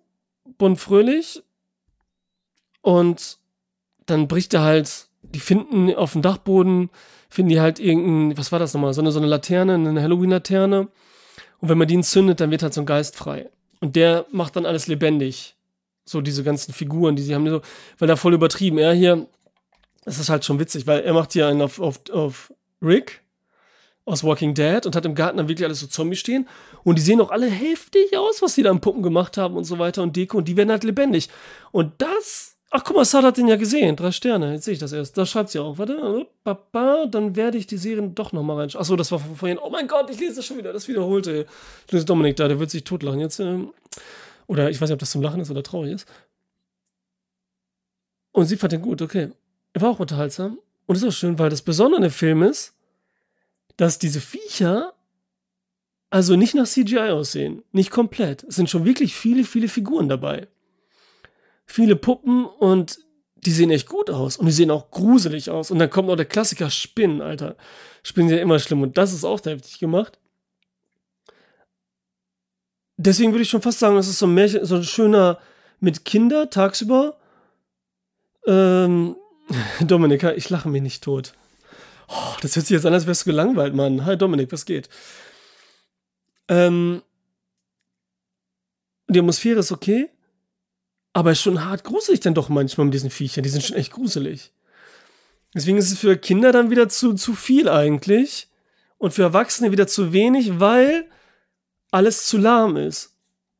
[0.57, 1.43] bunt fröhlich
[2.81, 3.37] und
[4.05, 6.89] dann bricht er halt, die finden auf dem Dachboden,
[7.29, 10.87] finden die halt irgendein, was war das nochmal, so eine, so eine Laterne, eine Halloween-Laterne.
[11.59, 13.49] Und wenn man die entzündet, dann wird halt so ein Geist frei.
[13.79, 15.55] Und der macht dann alles lebendig.
[16.03, 17.61] So diese ganzen Figuren, die sie haben, so,
[17.99, 18.79] weil er voll übertrieben.
[18.79, 19.27] Er hier,
[20.03, 23.21] das ist halt schon witzig, weil er macht hier einen auf, auf, auf Rick
[24.05, 26.47] aus Walking Dead und hat im Garten dann wirklich alles so Zombies stehen.
[26.83, 29.63] Und die sehen auch alle heftig aus, was die da im Puppen gemacht haben und
[29.63, 30.39] so weiter und Deko.
[30.39, 31.29] Und die werden halt lebendig.
[31.71, 33.97] Und das Ach, guck mal, Sad hat den ja gesehen.
[33.97, 34.53] Drei Sterne.
[34.53, 35.17] Jetzt sehe ich das erst.
[35.17, 35.77] Da schreibt sie auch.
[35.77, 36.25] Warte.
[36.45, 38.79] Papa, dann werde ich die Serien doch nochmal reinschauen.
[38.79, 39.59] Achso, das war von vorhin.
[39.61, 40.71] Oh mein Gott, ich lese das schon wieder.
[40.71, 41.45] Das wiederholte.
[41.85, 43.19] Ich lese Dominik da, der wird sich totlachen.
[43.19, 43.73] Jetzt, ähm,
[44.47, 46.07] oder ich weiß nicht, ob das zum Lachen ist oder traurig ist.
[48.31, 49.31] Und sie fand den gut, okay.
[49.73, 50.59] War auch unterhaltsam.
[50.85, 52.73] Und ist auch schön, weil das Besondere dem Film ist,
[53.77, 54.93] dass diese Viecher
[56.09, 57.63] also nicht nach CGI aussehen.
[57.71, 58.43] Nicht komplett.
[58.43, 60.47] Es sind schon wirklich viele, viele Figuren dabei
[61.71, 62.99] viele Puppen und
[63.35, 65.71] die sehen echt gut aus und die sehen auch gruselig aus.
[65.71, 67.55] Und dann kommt noch der Klassiker Spinnen, Alter.
[68.03, 70.19] Spinnen sind ja immer schlimm und das ist auch heftig gemacht.
[72.97, 75.39] Deswegen würde ich schon fast sagen, das ist so ein Märchen, so ein schöner
[75.79, 77.17] mit Kinder tagsüber.
[78.45, 79.15] Ähm,
[79.81, 81.33] Dominika, ich lache mich nicht tot.
[82.07, 84.05] Oh, das hört sich jetzt an, als wärst du gelangweilt, Mann.
[84.05, 84.89] Hi Dominik, was geht?
[86.47, 87.01] Ähm,
[89.07, 90.09] die Atmosphäre ist okay.
[91.13, 93.43] Aber schon hart gruselig dann doch manchmal mit diesen Viechern.
[93.43, 94.53] Die sind schon echt gruselig.
[95.53, 98.47] Deswegen ist es für Kinder dann wieder zu, zu viel eigentlich.
[98.97, 101.09] Und für Erwachsene wieder zu wenig, weil
[101.91, 103.10] alles zu lahm ist.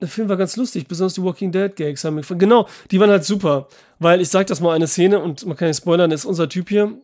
[0.01, 2.39] Der Film war ganz lustig, besonders die Walking Dead Gags haben mir gefallen.
[2.39, 3.67] Genau, die waren halt super.
[3.99, 6.69] Weil ich sag das mal eine Szene und man kann nicht spoilern, ist unser Typ
[6.69, 6.97] hier,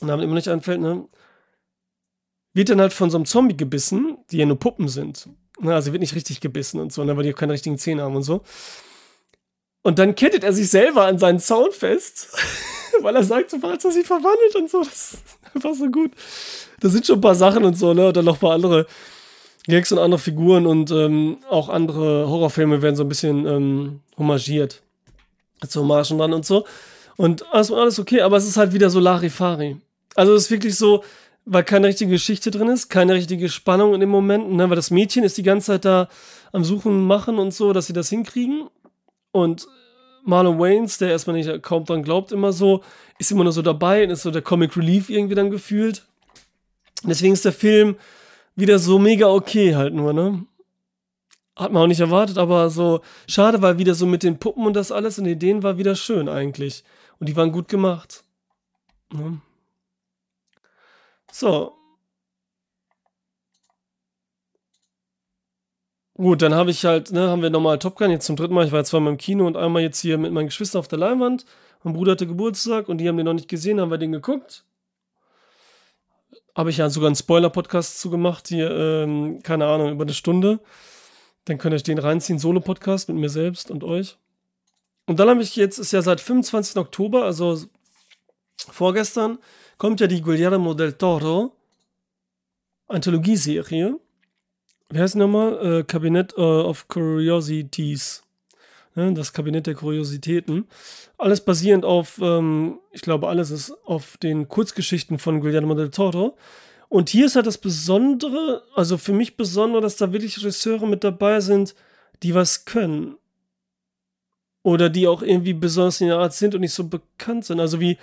[0.00, 1.08] Namen immer nicht anfällt, ne?
[2.52, 5.28] Wird dann halt von so einem Zombie gebissen, die ja nur Puppen sind.
[5.60, 8.02] Na, also wird nicht richtig gebissen und so, ne, weil die auch keine richtigen Zähne
[8.02, 8.42] haben und so.
[9.82, 12.28] Und dann kettet er sich selber an seinen Zaun fest,
[13.00, 14.82] weil er sagt, so falls er sich verwandelt und so.
[14.82, 15.22] Das ist
[15.54, 16.12] einfach so gut.
[16.80, 18.08] Da sind schon ein paar Sachen und so, ne?
[18.08, 18.86] Und dann noch ein paar andere
[19.68, 24.82] Gags und andere Figuren und ähm, auch andere Horrorfilme werden so ein bisschen ähm, homagiert.
[25.66, 26.64] So Marschen dran und so.
[27.16, 29.76] Und alles, alles okay, aber es ist halt wieder so Larifari.
[30.14, 31.04] Also es ist wirklich so,
[31.44, 34.68] weil keine richtige Geschichte drin ist, keine richtige Spannung in dem Moment, ne?
[34.70, 36.08] weil das Mädchen ist die ganze Zeit da
[36.52, 38.68] am Suchen, machen und so, dass sie das hinkriegen.
[39.32, 39.66] Und
[40.24, 42.82] Marlon Waynes, der erstmal nicht kaum dran glaubt, immer so,
[43.18, 46.06] ist immer nur so dabei und ist so der Comic Relief irgendwie dann gefühlt.
[47.02, 47.96] Deswegen ist der Film
[48.58, 50.46] wieder so mega okay halt nur, ne?
[51.56, 54.74] Hat man auch nicht erwartet, aber so schade, weil wieder so mit den Puppen und
[54.74, 56.84] das alles und Ideen war wieder schön eigentlich.
[57.18, 58.24] Und die waren gut gemacht.
[59.12, 59.40] Ne?
[61.32, 61.78] So,
[66.20, 68.66] Gut, dann habe ich halt, ne, haben wir nochmal Top Gun jetzt zum dritten Mal.
[68.66, 70.98] Ich war jetzt zweimal im Kino und einmal jetzt hier mit meinen Geschwistern auf der
[70.98, 71.44] Leinwand.
[71.84, 74.64] Mein Bruder hatte Geburtstag und die haben den noch nicht gesehen, haben wir den geguckt.
[76.54, 80.60] Habe ich ja sogar einen Spoiler-Podcast zugemacht, hier, ähm, keine Ahnung, über eine Stunde.
[81.44, 84.18] Dann könnt ihr euch den reinziehen, Solo-Podcast mit mir selbst und euch.
[85.06, 86.76] Und dann habe ich jetzt, ist ja seit 25.
[86.76, 87.58] Oktober, also
[88.56, 89.38] vorgestern,
[89.78, 91.52] kommt ja die Guillermo del Toro
[92.88, 93.98] Anthologieserie
[94.90, 95.80] wie heißt nochmal?
[95.80, 98.22] Äh, Kabinett äh, of Curiosities.
[98.98, 99.14] Ne?
[99.14, 100.66] Das Kabinett der Kuriositäten.
[101.18, 106.36] Alles basierend auf, ähm, ich glaube, alles ist auf den Kurzgeschichten von Guillermo del Toro.
[106.88, 111.04] Und hier ist halt das Besondere, also für mich besonders, dass da wirklich Regisseure mit
[111.04, 111.76] dabei sind,
[112.24, 113.16] die was können.
[114.64, 117.60] Oder die auch irgendwie besonders in der Art sind und nicht so bekannt sind.
[117.60, 117.98] Also wie,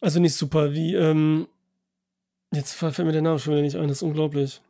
[0.00, 1.46] also nicht super, wie, ähm,
[2.52, 4.60] jetzt fällt mir der Name schon wieder nicht ein, das ist unglaublich.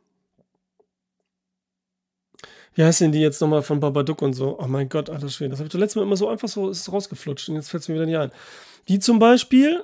[2.77, 4.55] Wie heißt denn die jetzt nochmal von Babadook und so?
[4.59, 5.49] Oh mein Gott, alles schön.
[5.49, 7.89] Das habe ich letztes Mal immer so einfach so, ist rausgeflutscht und jetzt fällt es
[7.89, 8.31] mir wieder nicht ein.
[8.87, 9.83] Die zum Beispiel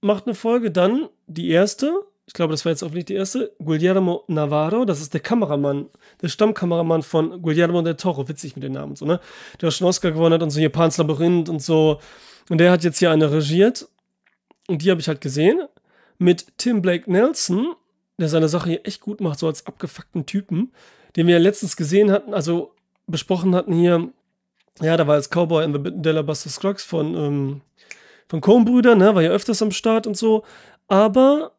[0.00, 1.92] macht eine Folge, dann die erste,
[2.24, 5.90] ich glaube, das war jetzt auch nicht die erste, Guillermo Navarro, das ist der Kameramann,
[6.22, 9.20] der Stammkameramann von Guillermo del Toro, witzig mit den Namen so, ne?
[9.60, 12.00] Der schon Oscar gewonnen hat und so Japans Labyrinth und so.
[12.48, 13.86] Und der hat jetzt hier eine regiert
[14.68, 15.60] und die habe ich halt gesehen
[16.16, 17.74] mit Tim Blake Nelson,
[18.18, 20.72] der seine Sache hier echt gut macht, so als abgefuckten Typen
[21.16, 22.74] den wir ja letztens gesehen hatten, also
[23.06, 24.08] besprochen hatten hier,
[24.80, 27.60] ja, da war jetzt Cowboy in the Della Buster Scruggs von, ähm,
[28.28, 30.44] von Coen-Brüdern, ne, war ja öfters am Start und so,
[30.88, 31.52] aber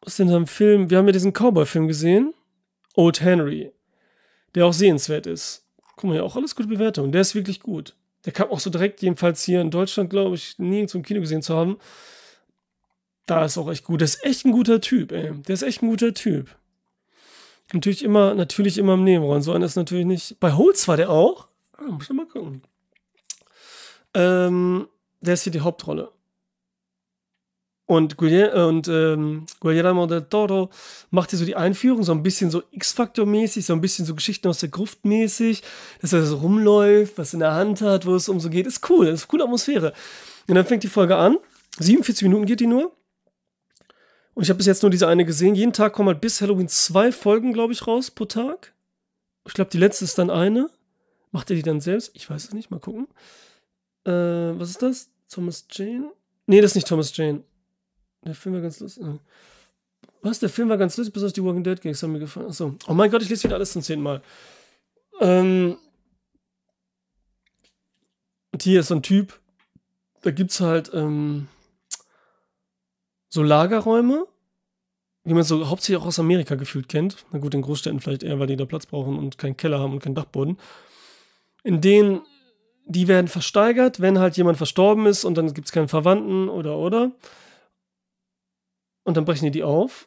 [0.00, 0.90] was ist denn da im Film?
[0.90, 2.34] Wir haben ja diesen Cowboy-Film gesehen
[2.94, 3.72] Old Henry,
[4.54, 5.66] der auch sehenswert ist.
[5.96, 7.12] Guck mal, ja, auch alles gute Bewertungen.
[7.12, 7.94] Der ist wirklich gut.
[8.24, 11.42] Der kam auch so direkt, jedenfalls hier in Deutschland, glaube ich, nie zum Kino gesehen
[11.42, 11.78] zu haben.
[13.26, 14.00] Da ist auch echt gut.
[14.00, 15.32] Der ist echt ein guter Typ, ey.
[15.42, 16.56] Der ist echt ein guter Typ.
[17.72, 19.42] Natürlich immer, natürlich immer im Nebenraum.
[19.42, 20.38] So einer ist natürlich nicht.
[20.40, 21.48] Bei Holz war der auch.
[21.76, 22.62] Ah, muss ich mal gucken.
[24.14, 24.86] Ähm,
[25.20, 26.10] der ist hier die Hauptrolle.
[27.86, 30.70] Und, Guillermo, und ähm, Guillermo del Toro
[31.10, 34.48] macht hier so die Einführung, so ein bisschen so X-Factor-mäßig, so ein bisschen so Geschichten
[34.48, 35.62] aus der Gruft mäßig,
[36.00, 38.66] dass er so rumläuft, was in der Hand hat, wo es um so geht.
[38.66, 39.92] Ist cool, ist eine coole Atmosphäre.
[40.48, 41.36] Und dann fängt die Folge an.
[41.78, 42.92] 47 Minuten geht die nur.
[44.34, 45.54] Und ich habe bis jetzt nur diese eine gesehen.
[45.54, 48.72] Jeden Tag kommen halt bis Halloween zwei Folgen, glaube ich, raus pro Tag.
[49.46, 50.70] Ich glaube, die letzte ist dann eine.
[51.30, 52.10] Macht er die dann selbst?
[52.14, 53.06] Ich weiß es nicht, mal gucken.
[54.04, 55.08] Äh, was ist das?
[55.28, 56.10] Thomas Jane?
[56.46, 57.42] Nee, das ist nicht Thomas Jane.
[58.24, 59.04] Der Film war ganz lustig.
[60.22, 60.38] Was?
[60.38, 62.46] Der Film war ganz lustig, besonders die Walking Dead Gags haben mir gefallen.
[62.46, 62.74] Achso.
[62.86, 64.22] Oh mein Gott, ich lese wieder alles zum zehnten Mal.
[65.20, 65.76] Ähm.
[68.52, 69.38] Und hier ist so ein Typ.
[70.22, 71.48] Da gibt's halt ähm,
[73.34, 74.28] so Lagerräume,
[75.24, 77.26] wie man so hauptsächlich auch aus Amerika gefühlt kennt.
[77.32, 79.92] Na gut, in Großstädten vielleicht eher, weil die da Platz brauchen und keinen Keller haben
[79.92, 80.56] und keinen Dachboden.
[81.64, 82.22] In denen
[82.86, 86.78] die werden versteigert, wenn halt jemand verstorben ist und dann gibt es keinen Verwandten oder
[86.78, 87.10] oder.
[89.02, 90.06] Und dann brechen die die auf.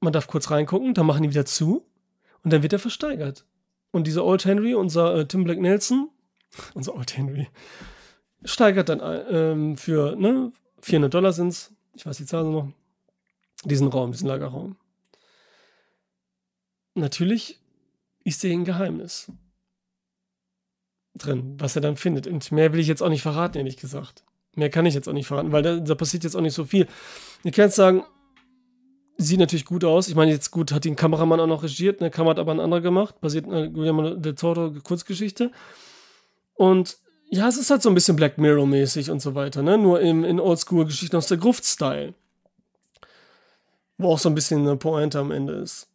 [0.00, 1.86] Man darf kurz reingucken, dann machen die wieder zu
[2.42, 3.46] und dann wird er versteigert.
[3.90, 6.10] Und dieser Old Henry, unser äh, Tim Black Nelson,
[6.74, 7.48] unser Old Henry,
[8.44, 10.52] steigert dann ähm, für ne,
[10.82, 12.68] 400 Dollar sind es, ich weiß die Zahl noch,
[13.64, 14.76] diesen Raum, diesen Lagerraum.
[16.94, 17.60] Natürlich
[18.24, 19.30] ist hier ein Geheimnis
[21.14, 22.26] drin, was er dann findet.
[22.26, 24.24] Und mehr will ich jetzt auch nicht verraten, ehrlich gesagt.
[24.54, 26.64] Mehr kann ich jetzt auch nicht verraten, weil da, da passiert jetzt auch nicht so
[26.64, 26.86] viel.
[27.42, 28.04] Ihr könnt sagen,
[29.16, 30.08] sieht natürlich gut aus.
[30.08, 32.60] Ich meine, jetzt gut, hat den Kameramann auch noch regiert, eine Kamera hat aber ein
[32.60, 35.50] anderer gemacht, basiert in Guillermo del Toro Kurzgeschichte.
[36.54, 36.98] Und
[37.34, 39.76] ja, es ist halt so ein bisschen Black Mirror-mäßig und so weiter, ne?
[39.76, 42.14] Nur im, in Oldschool-Geschichten aus der Gruft-Style.
[43.98, 45.88] Wo auch so ein bisschen eine Pointe am Ende ist.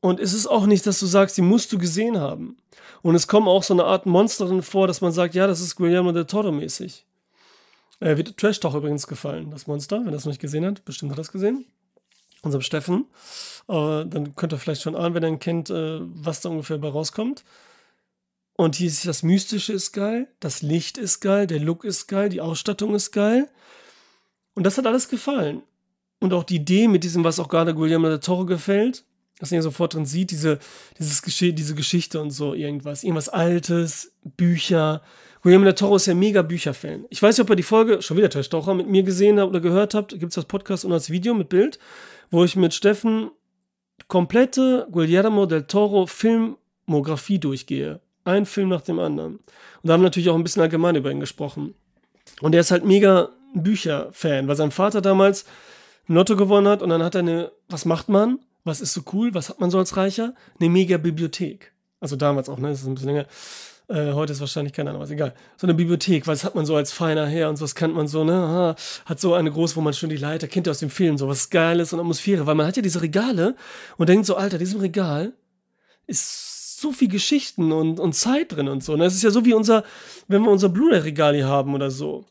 [0.00, 2.56] Und es ist auch nicht, dass du sagst, die musst du gesehen haben.
[3.02, 5.60] Und es kommen auch so eine Art Monster drin vor, dass man sagt, ja, das
[5.60, 7.04] ist Guillermo del Toro mäßig.
[7.98, 10.84] Äh, wird Trash Talk übrigens gefallen, das Monster, wenn es noch nicht gesehen hat.
[10.84, 11.64] Bestimmt hat es gesehen.
[12.42, 13.06] Unserem Steffen.
[13.68, 16.78] Äh, dann könnt ihr vielleicht schon ahnen, wenn er ihn kennt, äh, was da ungefähr
[16.78, 17.42] bei rauskommt.
[18.60, 22.28] Und hier ist das Mystische ist geil, das Licht ist geil, der Look ist geil,
[22.28, 23.48] die Ausstattung ist geil.
[24.54, 25.62] Und das hat alles gefallen.
[26.18, 29.04] Und auch die Idee mit diesem, was auch gerade Guillermo del Toro gefällt,
[29.38, 30.58] dass man ja sofort drin sieht, diese,
[30.98, 33.04] dieses Gesche diese Geschichte und so, irgendwas.
[33.04, 35.02] Irgendwas Altes, Bücher.
[35.42, 37.04] Guillermo del Toro ist ja mega Bücherfan.
[37.10, 39.50] Ich weiß nicht, ob ihr die Folge, schon wieder Trash Taucher, mit mir gesehen habt
[39.50, 40.18] oder gehört habt.
[40.18, 41.78] Gibt es das Podcast und das Video mit Bild,
[42.32, 43.30] wo ich mit Steffen
[44.08, 48.00] komplette Guillermo del Toro Filmografie durchgehe.
[48.28, 49.36] Ein Film nach dem anderen.
[49.36, 49.44] Und
[49.82, 51.74] da haben wir natürlich auch ein bisschen allgemein über ihn gesprochen.
[52.42, 55.46] Und er ist halt mega Bücherfan, weil sein Vater damals
[56.08, 58.38] ein Lotto gewonnen hat und dann hat er eine, was macht man?
[58.64, 59.32] Was ist so cool?
[59.32, 60.34] Was hat man so als Reicher?
[60.60, 61.72] Eine mega Bibliothek.
[62.00, 62.68] Also damals auch, ne?
[62.68, 63.26] Das ist ein bisschen länger.
[63.88, 65.32] Äh, heute ist wahrscheinlich keine Ahnung, was egal.
[65.56, 68.08] So eine Bibliothek, was hat man so als feiner Herr und so, was kennt man
[68.08, 68.34] so, ne?
[68.34, 71.16] Aha, hat so eine groß, wo man schon die Leiter kennt ihr aus dem Film,
[71.16, 73.56] so was Geiles und Atmosphäre, weil man hat ja diese Regale
[73.96, 75.32] und denkt so, Alter, diesem Regal
[76.06, 78.92] ist so viel Geschichten und, und Zeit drin und so.
[78.92, 79.04] Und ne?
[79.04, 79.84] das ist ja so wie unser,
[80.28, 82.24] wenn wir unser Blu-ray-Regal hier haben oder so.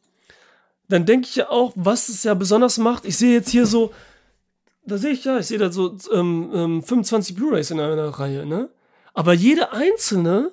[0.90, 3.06] Dann denke ich ja auch, was es ja besonders macht.
[3.06, 3.92] Ich sehe jetzt hier so
[4.88, 8.46] da sehe ich ja, ich sehe da so ähm, ähm, 25 Blu-rays in einer Reihe,
[8.46, 8.70] ne?
[9.14, 10.52] Aber jede einzelne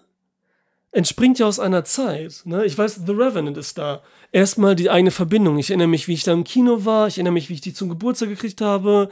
[0.91, 2.43] entspringt ja aus einer Zeit.
[2.45, 2.65] Ne?
[2.65, 4.03] Ich weiß, The Revenant ist da.
[4.33, 5.59] Erstmal die eigene Verbindung.
[5.59, 7.09] Ich erinnere mich, wie ich da im Kino war.
[7.09, 9.11] Ich erinnere mich, wie ich die zum Geburtstag gekriegt habe.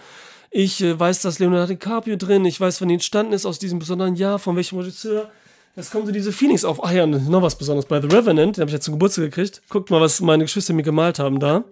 [0.55, 2.45] Ich äh, weiß, dass Leonardo DiCaprio drin.
[2.45, 5.31] Ich weiß, wann die entstanden ist, aus diesem besonderen Jahr, von welchem Regisseur.
[5.75, 6.85] Jetzt kommen so diese Feelings auf.
[6.85, 8.59] Ah ja, noch was Besonderes bei The Revenant.
[8.59, 9.62] Den habe ich ja zum Geburtstag gekriegt.
[9.71, 11.65] Guckt mal, was meine Geschwister mir gemalt haben da.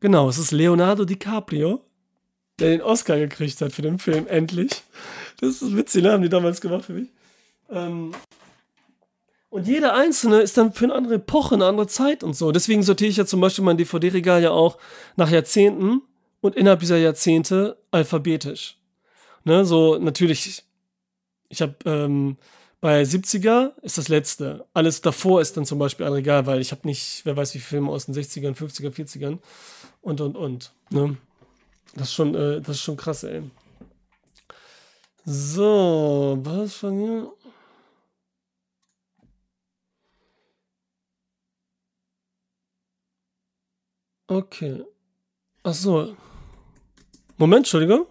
[0.00, 1.80] Genau, es ist Leonardo DiCaprio,
[2.60, 4.82] der den Oscar gekriegt hat für den Film, endlich.
[5.40, 6.12] Das ist witzig, ne?
[6.12, 7.08] Haben die damals gemacht für mich.
[7.70, 8.12] Ähm,
[9.48, 12.52] und jeder einzelne ist dann für eine andere Epoche, eine andere Zeit und so.
[12.52, 14.78] Deswegen sortiere ich ja zum Beispiel mein DVD-Regal ja auch
[15.16, 16.02] nach Jahrzehnten
[16.40, 18.76] und innerhalb dieser Jahrzehnte alphabetisch.
[19.44, 20.64] Ne, so natürlich,
[21.48, 22.36] ich habe ähm,
[22.80, 24.66] bei 70er ist das letzte.
[24.74, 27.58] Alles davor ist dann zum Beispiel ein Regal, weil ich habe nicht, wer weiß wie
[27.58, 29.38] viele Filme aus den 60ern, 50er, 40ern
[30.02, 30.72] und und und.
[30.90, 31.16] Ne?
[31.94, 33.42] Das ist schon, äh, das ist schon krass, ey.
[35.24, 37.32] So, was von hier?
[44.28, 44.84] Okay.
[45.62, 46.16] Ach so.
[47.36, 48.06] Moment, Entschuldigung.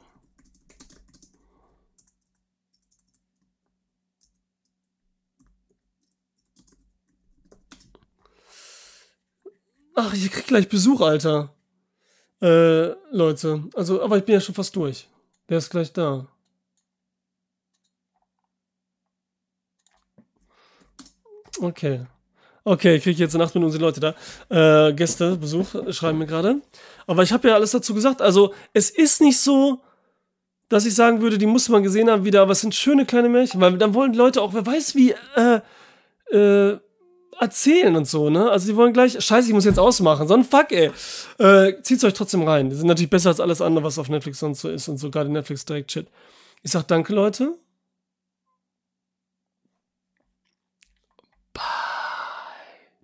[9.95, 11.53] Ach, ich krieg gleich Besuch, Alter.
[12.41, 13.63] Äh, Leute.
[13.75, 15.09] Also, aber ich bin ja schon fast durch.
[15.49, 16.27] Der ist gleich da.
[21.59, 22.05] Okay.
[22.67, 24.87] Okay, ich kriege jetzt in acht Minuten die Leute da.
[24.89, 26.61] Äh, Gäste, Besuch, schreiben mir gerade.
[27.05, 28.23] Aber ich habe ja alles dazu gesagt.
[28.23, 29.81] Also, es ist nicht so,
[30.67, 33.29] dass ich sagen würde, die muss man gesehen haben wieder, aber es sind schöne kleine
[33.29, 35.59] Märchen, weil dann wollen die Leute auch, wer weiß wie, äh,
[36.35, 36.79] äh,
[37.39, 38.49] erzählen und so, ne?
[38.49, 40.89] Also die wollen gleich, scheiße, ich muss jetzt ausmachen, sondern fuck, ey.
[41.37, 42.71] Äh, zieht's euch trotzdem rein.
[42.71, 45.23] Die sind natürlich besser als alles andere, was auf Netflix sonst so ist und sogar
[45.23, 46.07] die Netflix Direct Shit.
[46.63, 47.53] Ich sag danke, Leute.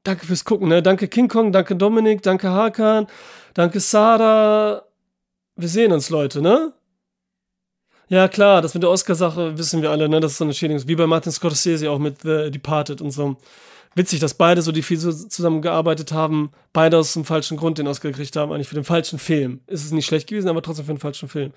[0.04, 0.82] Danke fürs Gucken, ne?
[0.82, 3.08] Danke King Kong, danke Dominik, danke Hakan,
[3.54, 4.84] danke Sarah.
[5.56, 6.74] Wir sehen uns, Leute, ne?
[8.08, 10.20] Ja, klar, das mit der Oscar-Sache wissen wir alle, ne?
[10.20, 10.86] Das ist so eine Schädigung.
[10.88, 13.38] Wie bei Martin Scorsese auch mit The Departed und so
[13.96, 18.10] witzig, dass beide so, die viel zusammengearbeitet haben, beide aus dem falschen Grund den Oscar
[18.10, 19.62] gekriegt haben, eigentlich für den falschen Film.
[19.68, 21.54] Ist es nicht schlecht gewesen, aber trotzdem für den falschen Film.